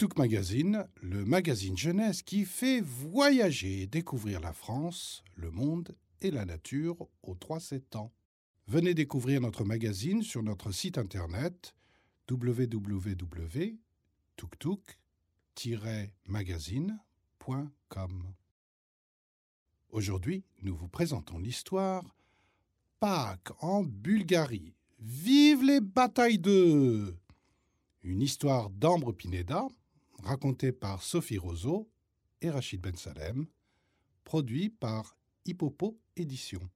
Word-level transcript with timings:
Tuk 0.00 0.16
magazine 0.16 0.88
le 1.02 1.26
magazine 1.26 1.76
jeunesse 1.76 2.22
qui 2.22 2.46
fait 2.46 2.80
voyager 2.80 3.82
et 3.82 3.86
découvrir 3.86 4.40
la 4.40 4.54
France, 4.54 5.22
le 5.34 5.50
monde 5.50 5.94
et 6.22 6.30
la 6.30 6.46
nature 6.46 7.06
aux 7.22 7.34
3-7 7.34 7.98
ans. 7.98 8.10
Venez 8.66 8.94
découvrir 8.94 9.42
notre 9.42 9.62
magazine 9.62 10.22
sur 10.22 10.42
notre 10.42 10.72
site 10.72 10.96
internet 10.96 11.74
www.tuktuk-magazine.com. 15.56 18.34
Aujourd'hui, 19.90 20.44
nous 20.62 20.76
vous 20.76 20.88
présentons 20.88 21.38
l'histoire 21.38 22.04
Pâques 23.00 23.50
en 23.60 23.82
Bulgarie. 23.82 24.74
Vive 24.98 25.64
les 25.64 25.80
batailles 25.80 26.38
de 26.38 27.16
Une 28.02 28.22
histoire 28.22 28.70
d'Ambre 28.70 29.12
Pineda, 29.12 29.66
racontée 30.22 30.72
par 30.72 31.02
Sophie 31.02 31.36
Roseau 31.38 31.90
et 32.42 32.50
Rachid 32.50 32.80
Ben 32.80 32.96
Salem, 32.96 33.46
produit 34.24 34.70
par 34.70 35.16
Hippopo 35.46 35.98
Éditions. 36.16 36.68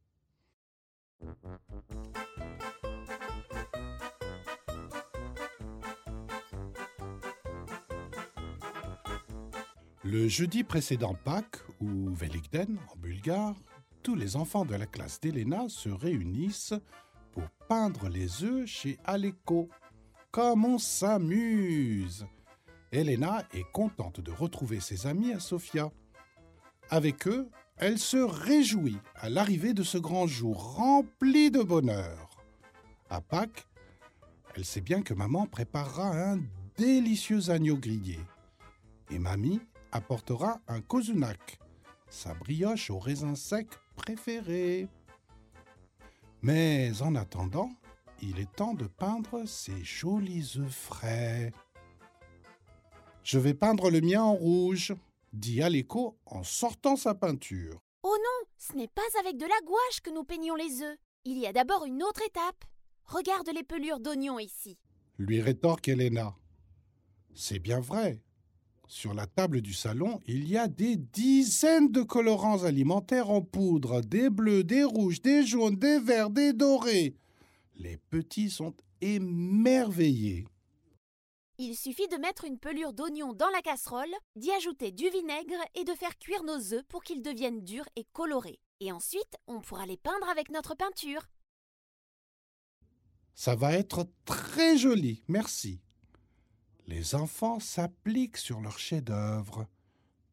Le 10.06 10.28
jeudi 10.28 10.64
précédent 10.64 11.14
Pâques, 11.24 11.62
ou 11.80 12.10
Velikden 12.12 12.78
en 12.92 12.96
bulgare, 12.98 13.56
tous 14.02 14.14
les 14.14 14.36
enfants 14.36 14.66
de 14.66 14.74
la 14.74 14.84
classe 14.84 15.18
d'Elena 15.18 15.64
se 15.68 15.88
réunissent 15.88 16.74
pour 17.32 17.48
peindre 17.70 18.10
les 18.10 18.44
œufs 18.44 18.66
chez 18.66 18.98
Aleko. 19.04 19.70
Comme 20.30 20.66
on 20.66 20.76
s'amuse 20.76 22.26
Elena 22.92 23.48
est 23.54 23.64
contente 23.72 24.20
de 24.20 24.30
retrouver 24.30 24.78
ses 24.80 25.06
amis 25.06 25.32
à 25.32 25.40
Sofia. 25.40 25.90
Avec 26.90 27.26
eux, 27.26 27.48
elle 27.78 27.98
se 27.98 28.18
réjouit 28.18 28.98
à 29.14 29.30
l'arrivée 29.30 29.72
de 29.72 29.82
ce 29.82 29.96
grand 29.96 30.26
jour 30.26 30.76
rempli 30.76 31.50
de 31.50 31.62
bonheur. 31.62 32.28
À 33.08 33.22
Pâques, 33.22 33.66
elle 34.54 34.66
sait 34.66 34.82
bien 34.82 35.00
que 35.00 35.14
maman 35.14 35.46
préparera 35.46 36.10
un 36.10 36.40
délicieux 36.76 37.48
agneau 37.48 37.78
grillé. 37.78 38.20
Et 39.10 39.18
mamie 39.18 39.62
apportera 39.94 40.60
un 40.66 40.80
kozunak, 40.80 41.58
sa 42.08 42.34
brioche 42.34 42.90
au 42.90 42.98
raisin 42.98 43.36
sec 43.36 43.68
préférée. 43.96 44.88
Mais 46.42 47.00
en 47.00 47.14
attendant, 47.14 47.70
il 48.20 48.38
est 48.40 48.52
temps 48.52 48.74
de 48.74 48.86
peindre 48.86 49.46
ces 49.46 49.84
jolis 49.84 50.56
œufs 50.58 50.74
frais. 50.74 51.52
Je 53.22 53.38
vais 53.38 53.54
peindre 53.54 53.90
le 53.90 54.00
mien 54.00 54.22
en 54.22 54.34
rouge, 54.34 54.92
dit 55.32 55.62
Aleko 55.62 56.18
en 56.26 56.42
sortant 56.42 56.96
sa 56.96 57.14
peinture. 57.14 57.80
Oh 58.02 58.16
non, 58.18 58.48
ce 58.58 58.74
n'est 58.74 58.88
pas 58.88 59.02
avec 59.20 59.38
de 59.38 59.46
la 59.46 59.60
gouache 59.64 60.00
que 60.02 60.10
nous 60.10 60.24
peignons 60.24 60.56
les 60.56 60.82
œufs. 60.82 60.98
Il 61.24 61.38
y 61.38 61.46
a 61.46 61.52
d'abord 61.52 61.84
une 61.86 62.02
autre 62.02 62.20
étape. 62.26 62.64
Regarde 63.04 63.48
les 63.54 63.62
pelures 63.62 64.00
d'oignons 64.00 64.38
ici. 64.38 64.76
lui 65.18 65.40
rétorque 65.40 65.88
Elena. 65.88 66.34
C'est 67.34 67.60
bien 67.60 67.80
vrai. 67.80 68.20
Sur 68.86 69.14
la 69.14 69.26
table 69.26 69.60
du 69.62 69.72
salon, 69.72 70.20
il 70.26 70.48
y 70.48 70.58
a 70.58 70.68
des 70.68 70.96
dizaines 70.96 71.90
de 71.90 72.02
colorants 72.02 72.64
alimentaires 72.64 73.30
en 73.30 73.40
poudre, 73.40 74.02
des 74.02 74.30
bleus, 74.30 74.62
des 74.62 74.84
rouges, 74.84 75.22
des 75.22 75.44
jaunes, 75.44 75.76
des 75.76 75.98
verts, 75.98 76.30
des 76.30 76.52
dorés. 76.52 77.16
Les 77.76 77.96
petits 77.96 78.50
sont 78.50 78.74
émerveillés. 79.00 80.46
Il 81.56 81.76
suffit 81.76 82.08
de 82.08 82.16
mettre 82.16 82.44
une 82.44 82.58
pelure 82.58 82.92
d'oignon 82.92 83.32
dans 83.32 83.48
la 83.50 83.62
casserole, 83.62 84.12
d'y 84.36 84.50
ajouter 84.50 84.90
du 84.90 85.08
vinaigre 85.08 85.62
et 85.74 85.84
de 85.84 85.92
faire 85.92 86.18
cuire 86.18 86.42
nos 86.42 86.74
œufs 86.74 86.84
pour 86.88 87.04
qu'ils 87.04 87.22
deviennent 87.22 87.62
durs 87.62 87.88
et 87.96 88.04
colorés. 88.12 88.58
Et 88.80 88.90
ensuite, 88.90 89.36
on 89.46 89.60
pourra 89.60 89.86
les 89.86 89.96
peindre 89.96 90.28
avec 90.28 90.50
notre 90.50 90.74
peinture. 90.74 91.22
Ça 93.34 93.54
va 93.54 93.72
être 93.72 94.06
très 94.24 94.76
joli, 94.76 95.22
merci. 95.28 95.80
Les 96.86 97.14
enfants 97.14 97.60
s'appliquent 97.60 98.36
sur 98.36 98.60
leur 98.60 98.78
chef-d'œuvre, 98.78 99.66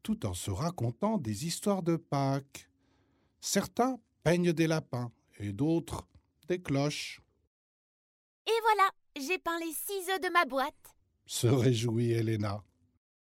tout 0.02 0.26
en 0.26 0.34
se 0.34 0.50
racontant 0.50 1.16
des 1.16 1.46
histoires 1.46 1.82
de 1.82 1.96
Pâques. 1.96 2.68
Certains 3.40 3.98
peignent 4.22 4.52
des 4.52 4.66
lapins 4.66 5.10
et 5.38 5.52
d'autres 5.52 6.06
des 6.48 6.60
cloches. 6.60 7.22
Et 8.46 8.60
voilà, 8.62 8.90
j'ai 9.16 9.38
peint 9.38 9.58
les 9.60 9.72
six 9.72 10.10
œufs 10.10 10.20
de 10.20 10.28
ma 10.28 10.44
boîte. 10.44 10.94
Se 11.26 11.46
réjouit 11.46 12.12
Elena. 12.12 12.62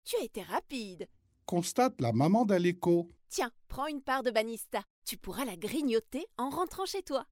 Tu 0.05 0.17
as 0.17 0.25
été 0.25 0.43
rapide. 0.43 1.09
Constate 1.47 2.01
la 2.01 2.13
maman 2.13 2.45
d'Aleko. 2.45 3.09
Tiens, 3.29 3.51
prends 3.69 3.87
une 3.87 4.03
part 4.03 4.23
de 4.23 4.31
banista. 4.31 4.83
Tu 5.05 5.17
pourras 5.17 5.45
la 5.45 5.57
grignoter 5.57 6.27
en 6.37 6.51
rentrant 6.51 6.87
chez 6.87 7.03
toi. 7.03 7.27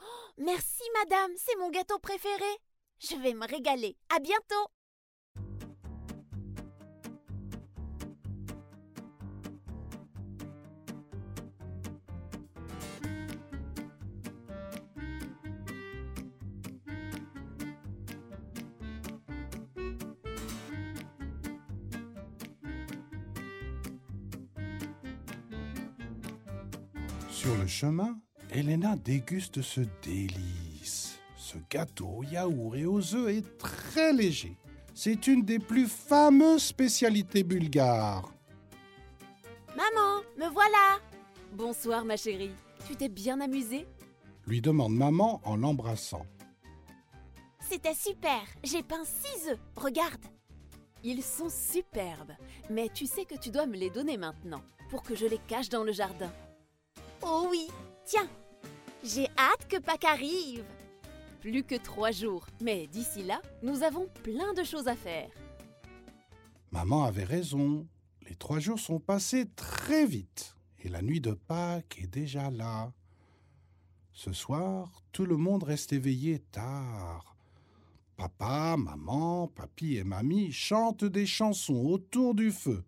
Oh, 0.00 0.30
merci, 0.38 0.82
madame, 1.02 1.32
c'est 1.36 1.56
mon 1.58 1.70
gâteau 1.70 1.98
préféré. 1.98 2.58
Je 2.98 3.16
vais 3.16 3.34
me 3.34 3.46
régaler. 3.46 3.96
À 4.14 4.18
bientôt. 4.18 4.70
Sur 27.36 27.54
le 27.54 27.66
chemin, 27.66 28.18
Elena 28.50 28.96
déguste 28.96 29.60
ce 29.60 29.82
délice. 30.00 31.18
Ce 31.36 31.58
gâteau 31.68 32.08
au 32.08 32.22
yaourt 32.22 32.74
et 32.76 32.86
aux 32.86 33.14
œufs 33.14 33.28
est 33.28 33.58
très 33.58 34.14
léger. 34.14 34.56
C'est 34.94 35.26
une 35.26 35.42
des 35.42 35.58
plus 35.58 35.86
fameuses 35.86 36.62
spécialités 36.62 37.44
bulgares. 37.44 38.32
Maman, 39.76 40.22
me 40.38 40.50
voilà. 40.50 40.98
Bonsoir, 41.52 42.06
ma 42.06 42.16
chérie. 42.16 42.52
Tu 42.88 42.96
t'es 42.96 43.10
bien 43.10 43.38
amusée? 43.42 43.86
Lui 44.46 44.62
demande 44.62 44.94
maman 44.94 45.42
en 45.44 45.56
l'embrassant. 45.56 46.24
C'était 47.60 47.92
super. 47.92 48.40
J'ai 48.64 48.82
peint 48.82 49.04
six 49.04 49.50
œufs. 49.50 49.60
Regarde. 49.76 50.24
Ils 51.04 51.22
sont 51.22 51.50
superbes. 51.50 52.32
Mais 52.70 52.88
tu 52.88 53.04
sais 53.04 53.26
que 53.26 53.36
tu 53.36 53.50
dois 53.50 53.66
me 53.66 53.76
les 53.76 53.90
donner 53.90 54.16
maintenant 54.16 54.62
pour 54.88 55.02
que 55.02 55.14
je 55.14 55.26
les 55.26 55.40
cache 55.46 55.68
dans 55.68 55.84
le 55.84 55.92
jardin. 55.92 56.32
Oh 57.28 57.48
oui, 57.50 57.66
tiens. 58.04 58.28
J'ai 59.02 59.26
hâte 59.36 59.66
que 59.68 59.78
Pâques 59.78 60.04
arrive. 60.04 60.64
Plus 61.40 61.64
que 61.64 61.74
trois 61.74 62.12
jours. 62.12 62.46
Mais 62.60 62.86
d'ici 62.86 63.24
là, 63.24 63.42
nous 63.62 63.82
avons 63.82 64.06
plein 64.22 64.54
de 64.54 64.62
choses 64.62 64.86
à 64.86 64.94
faire. 64.94 65.28
Maman 66.70 67.02
avait 67.04 67.24
raison. 67.24 67.84
Les 68.28 68.36
trois 68.36 68.60
jours 68.60 68.78
sont 68.78 69.00
passés 69.00 69.46
très 69.56 70.06
vite 70.06 70.56
et 70.78 70.88
la 70.88 71.02
nuit 71.02 71.20
de 71.20 71.32
Pâques 71.32 71.98
est 72.00 72.06
déjà 72.06 72.48
là. 72.50 72.92
Ce 74.12 74.32
soir, 74.32 75.02
tout 75.10 75.26
le 75.26 75.36
monde 75.36 75.64
reste 75.64 75.92
éveillé 75.92 76.38
tard. 76.38 77.36
Papa, 78.16 78.76
maman, 78.78 79.48
papy 79.48 79.96
et 79.96 80.04
mamie 80.04 80.52
chantent 80.52 81.04
des 81.04 81.26
chansons 81.26 81.86
autour 81.86 82.36
du 82.36 82.52
feu. 82.52 82.84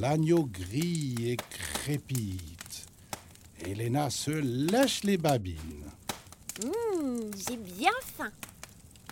L'agneau 0.00 0.44
grille 0.44 1.30
et 1.30 1.36
crépite. 1.36 2.86
Elena 3.66 4.10
se 4.10 4.30
lèche 4.30 5.02
les 5.02 5.16
babines. 5.16 5.90
Hum, 6.62 7.30
j'ai 7.36 7.56
bien 7.56 7.90
faim. 8.16 8.30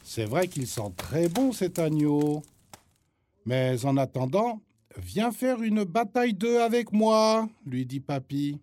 C'est 0.05 0.27
vrai 0.27 0.47
qu'il 0.47 0.69
sent 0.69 0.93
très 0.97 1.29
bon 1.29 1.53
cet 1.53 1.81
agneau. 1.81 2.43
Mais 3.47 3.85
en 3.85 3.97
attendant, 3.97 4.61
viens 4.97 5.33
faire 5.33 5.61
une 5.61 5.83
bataille 5.83 6.35
d'œufs 6.35 6.63
avec 6.63 6.93
moi, 6.93 7.49
lui 7.65 7.85
dit 7.85 8.01
papy. 8.01 8.61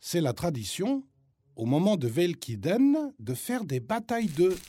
C'est 0.00 0.20
la 0.20 0.32
tradition, 0.32 1.04
au 1.54 1.64
moment 1.64 1.96
de 1.96 2.08
Velkiden, 2.08 3.12
de 3.20 3.34
faire 3.34 3.64
des 3.64 3.78
batailles 3.78 4.28
d'œufs. 4.28 4.60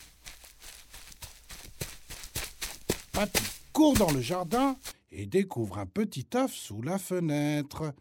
Papy 3.14 3.44
court 3.74 3.96
dans 3.96 4.12
le 4.12 4.22
jardin 4.22 4.76
et 5.12 5.26
découvre 5.26 5.80
un 5.80 5.86
petit 5.86 6.28
œuf 6.36 6.54
sous 6.54 6.82
la 6.82 6.98
fenêtre. 6.98 7.94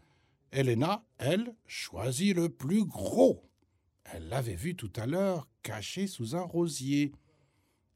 Elena, 0.51 1.03
elle, 1.17 1.55
choisit 1.65 2.35
le 2.35 2.49
plus 2.49 2.85
gros. 2.85 3.43
Elle 4.03 4.29
l'avait 4.29 4.55
vu 4.55 4.75
tout 4.75 4.91
à 4.95 5.05
l'heure 5.05 5.47
caché 5.63 6.07
sous 6.07 6.35
un 6.35 6.41
rosier. 6.41 7.11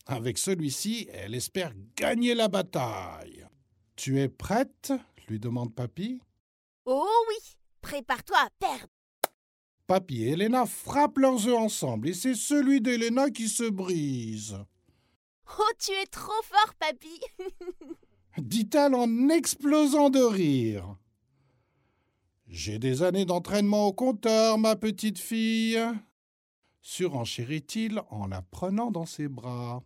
Avec 0.06 0.38
celui-ci, 0.38 1.08
elle 1.12 1.34
espère 1.34 1.74
gagner 1.96 2.36
la 2.36 2.48
bataille. 2.48 3.48
Tu 3.96 4.20
es 4.20 4.30
prête? 4.30 4.94
lui 5.30 5.40
demande 5.40 5.74
Papy. 5.74 6.20
Oh 6.86 7.08
oui, 7.30 7.56
prépare-toi 7.82 8.38
à 8.38 8.50
perdre. 8.60 8.92
Papy 9.88 10.24
et 10.24 10.32
Elena 10.32 10.66
frappent 10.66 11.18
leurs 11.18 11.48
œufs 11.48 11.58
ensemble 11.58 12.10
et 12.10 12.14
c'est 12.14 12.36
celui 12.36 12.82
d'Elena 12.82 13.30
qui 13.30 13.48
se 13.48 13.70
brise. 13.70 14.58
Oh, 15.60 15.72
tu 15.80 15.92
es 15.92 16.06
trop 16.06 16.42
fort, 16.44 16.74
Papy. 16.80 17.20
dit-elle 18.38 18.96
en 18.96 19.30
explosant 19.30 20.10
de 20.10 20.22
rire. 20.22 20.98
J'ai 22.48 22.80
des 22.80 23.02
années 23.02 23.26
d'entraînement 23.26 23.88
au 23.88 23.94
compteur, 23.94 24.58
ma 24.58 24.76
petite 24.76 25.20
fille, 25.20 25.80
surenchérit-il 26.82 28.02
en 28.10 28.28
la 28.28 28.42
prenant 28.42 28.92
dans 28.92 29.06
ses 29.06 29.28
bras. 29.28 29.82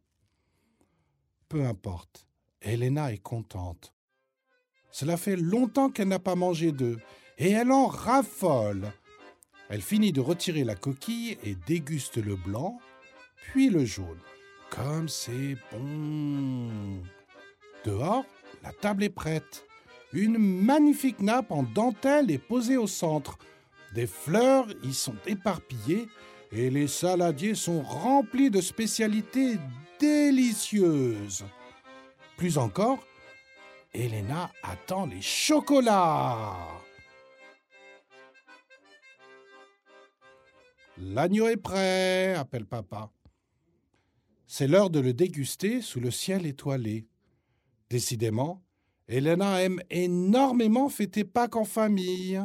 Peu 1.47 1.65
importe, 1.65 2.27
Elena 2.61 3.13
est 3.13 3.21
contente. 3.21 3.93
Cela 4.91 5.15
fait 5.15 5.37
longtemps 5.37 5.89
qu'elle 5.89 6.07
n'a 6.07 6.19
pas 6.19 6.35
mangé 6.35 6.71
d'œufs, 6.71 6.99
et 7.37 7.51
elle 7.51 7.71
en 7.71 7.85
raffole. 7.85 8.91
Elle 9.69 9.81
finit 9.81 10.11
de 10.11 10.21
retirer 10.21 10.63
la 10.63 10.75
coquille 10.75 11.37
et 11.43 11.55
déguste 11.67 12.17
le 12.17 12.35
blanc, 12.35 12.79
puis 13.43 13.69
le 13.69 13.85
jaune. 13.85 14.19
Comme 14.69 15.07
c'est 15.07 15.55
bon. 15.71 17.01
Dehors, 17.85 18.25
la 18.67 18.73
table 18.73 19.03
est 19.05 19.09
prête. 19.09 19.65
Une 20.11 20.37
magnifique 20.37 21.21
nappe 21.21 21.51
en 21.51 21.63
dentelle 21.63 22.29
est 22.29 22.37
posée 22.37 22.75
au 22.75 22.85
centre. 22.85 23.37
Des 23.95 24.07
fleurs 24.07 24.67
y 24.83 24.93
sont 24.93 25.15
éparpillées 25.25 26.09
et 26.51 26.69
les 26.69 26.89
saladiers 26.89 27.55
sont 27.55 27.81
remplis 27.81 28.49
de 28.49 28.59
spécialités 28.59 29.55
délicieuses. 30.01 31.45
Plus 32.35 32.57
encore, 32.57 32.99
Elena 33.93 34.51
attend 34.63 35.05
les 35.05 35.21
chocolats. 35.21 36.57
L'agneau 40.97 41.47
est 41.47 41.55
prêt, 41.55 42.33
appelle 42.35 42.65
papa. 42.65 43.11
C'est 44.45 44.67
l'heure 44.67 44.89
de 44.89 44.99
le 44.99 45.13
déguster 45.13 45.81
sous 45.81 46.01
le 46.01 46.11
ciel 46.11 46.45
étoilé. 46.45 47.07
Décidément, 47.89 48.61
Elena 49.07 49.63
aime 49.63 49.81
énormément 49.89 50.89
fêter 50.89 51.23
Pâques 51.23 51.55
en 51.55 51.63
famille. 51.63 52.41